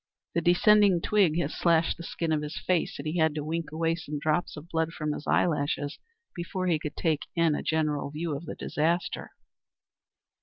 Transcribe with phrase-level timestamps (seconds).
[0.33, 3.71] The descending twig had slashed the skin of his face, and he had to wink
[3.71, 5.99] away some drops of blood from his eyelashes
[6.35, 9.29] before he could take in a general view of the disaster.